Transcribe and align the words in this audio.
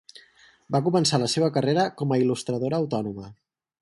Va 0.75 0.81
començar 0.87 1.19
la 1.23 1.29
seva 1.33 1.49
carrera 1.57 1.85
com 2.01 2.15
a 2.15 2.19
il·lustradora 2.25 2.81
autònoma. 2.83 3.29